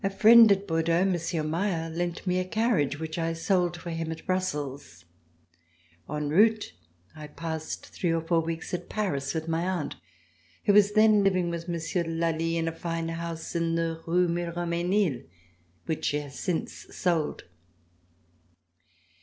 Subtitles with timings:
[0.03, 4.11] A friend at Bordeaux, Monsieur Meyer, lent me a carriage which I sold for him
[4.11, 5.05] at Brussels.
[6.09, 6.73] En route
[7.15, 9.97] I passed three or four weeks at Paris with my aunt,
[10.65, 14.25] who was then living with Monsieur de Lally in a fine house, in the Rue
[14.25, 15.21] de Miromesnil
[15.85, 17.43] which she has since sold.